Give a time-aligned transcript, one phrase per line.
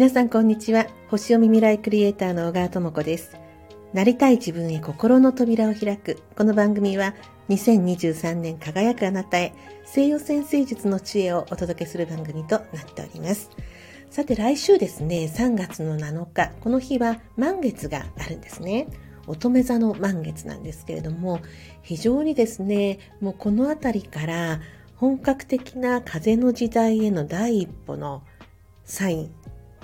[0.00, 0.86] 皆さんこんにちは。
[1.10, 3.36] 星読み未来クリエイターの小川智子です。
[3.92, 6.22] なりたい自分へ心の扉を開く。
[6.38, 7.14] この番組は
[7.50, 9.52] 2023年輝くあなたへ
[9.84, 13.50] 西洋先生術の知恵をお届けする番組となっております。
[14.08, 18.86] さて来週ですね、3月の7日、この日は満月があるんですね。
[19.26, 21.40] 乙女座の満月なんですけれども、
[21.82, 24.62] 非常にですね、もうこの辺りから
[24.96, 28.22] 本格的な風の時代への第一歩の
[28.86, 29.39] サイン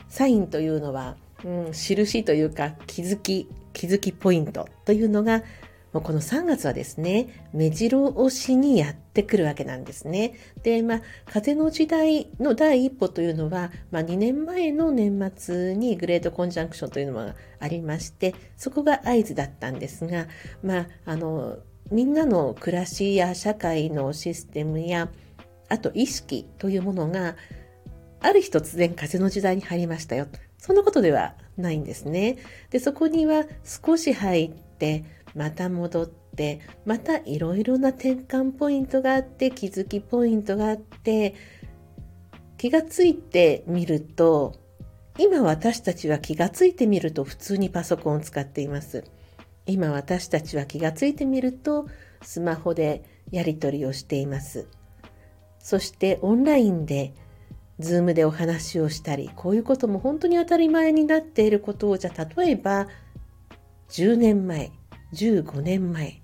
[0.08, 5.42] サインというのは、うん、印というか気づき、気づきポイントというのが、
[5.92, 10.34] もうこの3月はですね、目白押しにやってくるわけなんですね。
[10.62, 20.26] で、まあ、風の時代の第一歩というのは、まあ、2年前の年末にグレートコンジャンクションというのがありまして、そこが合図だったんですが、
[20.62, 21.56] まあ、あの、
[21.90, 25.08] みんなの暮らしや社会のシステムや、
[25.70, 27.36] あと意識というものが
[28.26, 30.26] ある日突然風の時代に入りましたよ。
[30.58, 32.38] そんなことではないんですね。
[32.70, 35.04] で、そこには少し入って、
[35.36, 41.36] また戻って、またいろいろな転換ポイントがあって、気づきポイントがあって、
[42.58, 44.54] 気がついてみると、
[45.18, 49.04] 今私たちは気がついてみると普通にパソコンを使っています。
[49.66, 51.86] 今私たちは気がついてみると
[52.22, 54.66] スマホでやり取りをしています。
[55.60, 57.14] そしてオンラインで
[57.78, 62.88] ズームでお話をしたり、こういうことも本当に当たり前になっていることを、じゃあ例えば、
[63.90, 64.72] 10年前、
[65.12, 66.22] 15年前、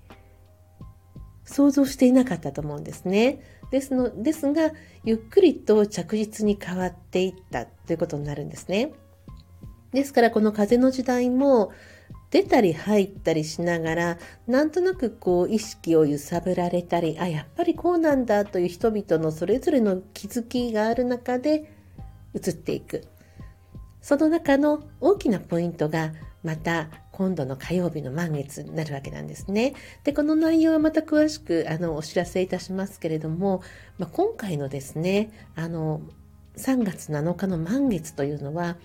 [1.45, 3.39] 想像していなかったと思うんですね。
[3.71, 4.71] ですの、ですが、
[5.03, 8.91] ゆっくりと着実に変わっていったということになるんですね。
[9.91, 11.71] ですから、この風の時代も、
[12.33, 14.17] 出たり入ったりしながら、
[14.47, 21.71] なんとなくこう意識を揺さぶられたり、あ、やっぱりこうなんだという人々のそれぞれの気づきがある中で
[22.33, 23.03] 移っていく。
[24.01, 26.11] その中の大きなポイントが
[26.43, 29.75] また今度の火曜日の満月になるわけなんですね。
[30.03, 33.61] で、この内容はまた詳しくあのお知らせいたしますけれども、
[33.99, 36.01] まあ、今回のですね、あの、
[36.57, 38.77] 3月7日の満月というのは、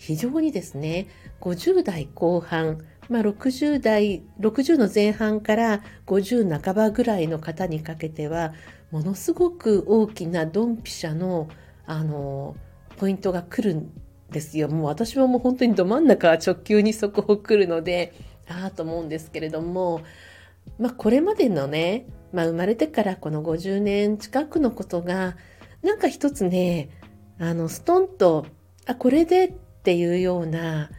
[0.00, 1.08] 非常にですね、
[1.42, 2.78] 50代後半、
[3.10, 8.54] まあ、60代、60の前半から50半ばぐらいの方にかけては、
[8.90, 11.50] ものすごく大きなドンピシャの、
[11.84, 12.56] あの、
[12.96, 13.92] ポイントが来るん
[14.30, 14.70] ですよ。
[14.70, 18.14] もう私はもう本当にど真ん中直球にそこを来るので、
[18.48, 20.00] ああと思うんですけれども、
[20.78, 25.36] まあこれまでのね、まあ生まれてからこの50年近くのことが、
[25.82, 26.88] なんか一つね、
[27.38, 28.46] あの、ストンと、
[28.86, 30.90] あ、これでっていうような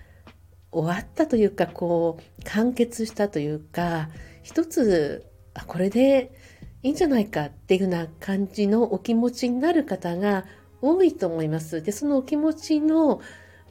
[0.72, 4.10] 終わったというかこう完結したというか
[4.42, 6.32] 一つあこれで
[6.82, 10.46] いいんじゃないかっていうような感じのお気持ちになる方が
[10.82, 11.84] 多いと思います。
[11.84, 13.22] でそのお気持ちの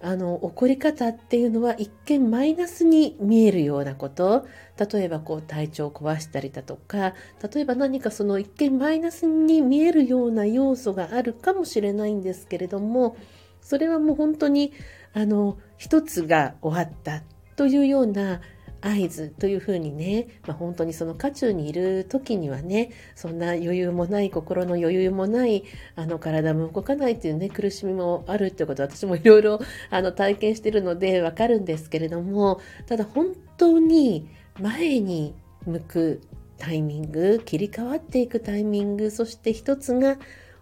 [0.03, 4.47] あの起こり方っていうのは一見マイナスに見えるようなこと
[4.92, 7.12] 例えばこう体調を壊したりだとか
[7.53, 13.15] 例えば何かその一見マイナスに見えるような要素があるかもしれないんですけれども
[13.62, 14.72] それはもう本当に
[15.12, 17.22] あの一つが終わった
[17.56, 18.41] というような
[18.82, 25.65] 合図というふうにね、まあ、本当にその渦中にいる時にはねそんな余裕もない心の余裕もない
[25.97, 29.60] あの体も動かないというね苦しみもあるってこと私もいろいろ
[29.91, 34.28] あの体験しているのでわかるんですけれどもただ本当に
[34.59, 35.34] 前に
[35.66, 36.21] 向く
[36.59, 40.19] タイミング切り替わっていくタイミングそして一つが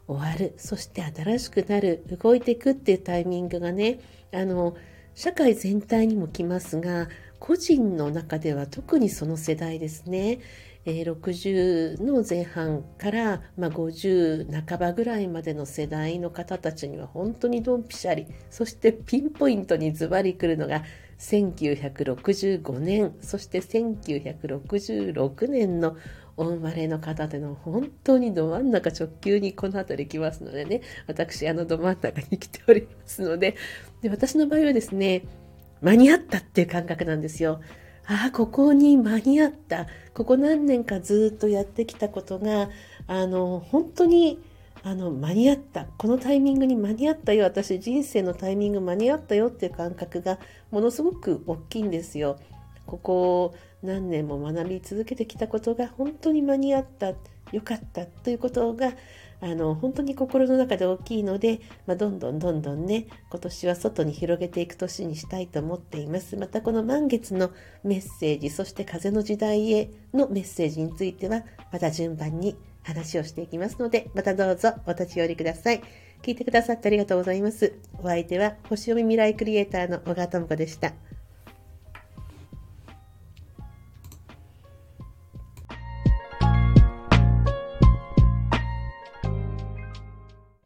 [0.09, 0.55] 終わる。
[0.57, 2.03] そして新しくなる。
[2.21, 4.01] 動いていくっていうタイミングがね
[4.33, 4.75] あの
[5.15, 7.09] 社会全体にも来ますが
[7.39, 10.41] 個人の中では特にその世代ですね、
[10.85, 18.27] えー、60の前半から、まあ、50半ばぐらいまでの世代の方たちには本当にドンピシャリ。
[18.51, 20.83] そしてピンポイントにズバリ来るのが
[21.19, 23.15] 1965年。
[23.21, 25.97] そして1966年の
[26.39, 33.57] お生まれの方での本当にど真ん中直球にこの辺り来ますのでね、私あのど真ん中に来ておりますので、
[34.01, 35.25] で私の場合はですね、
[35.83, 37.61] 間に合ったっていう感覚なんですよ。
[38.07, 39.87] ああ、ここに間に合った。
[40.15, 42.71] ここ何年かずっとやってきたことが、
[43.07, 44.39] あの、本当に、
[44.83, 45.87] あの、間に合った。
[45.99, 47.45] このタイミングに間に合ったよ。
[47.45, 50.39] 私、人生のタイミング間に合ったよっていう感覚が、
[50.71, 52.39] ものすごく大きいんですよ。
[52.89, 57.09] ここ何年も学び続けてきたことが本当に間に合った
[57.53, 58.93] よかったということが
[59.41, 67.51] あの本当に心の中で大きいので、まあ、どんどんどんどんね今年は外に広げていく年にしたいと思っていますまたこの満月の
[67.85, 75.83] メッセージそして風の時代へのメッセージについてはまた順番に話をしていきますのでまたどうぞお立ち寄りください
[76.23, 77.75] 聞いてくださってありがとうございます。
[77.99, 80.93] お相手は、星読み未来クリエイターの小川智子でした。